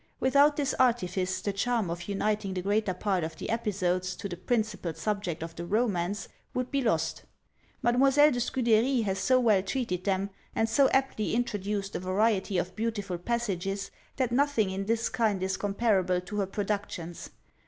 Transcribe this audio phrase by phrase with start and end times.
[0.19, 4.35] Without this artifice, the charm of uniting the greater part of the episodes to the
[4.35, 7.21] principal subject of the romance would be lost.
[7.83, 12.75] Mademoiselle de Scudery has so well treated them, and so aptly introduced a variety of
[12.75, 17.29] beautiful passages, that nothing in this kind is comparable to her productions.